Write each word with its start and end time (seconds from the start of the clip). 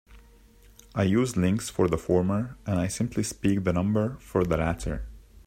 I 0.95 1.03
use 1.03 1.37
"links" 1.37 1.69
for 1.69 1.87
the 1.87 1.95
former 1.95 2.57
and 2.65 2.79
I 2.79 2.87
simply 2.87 3.21
speak 3.21 3.63
the 3.65 3.71
number 3.73 4.17
for 4.17 4.43
the 4.43 4.57
latter. 4.57 5.05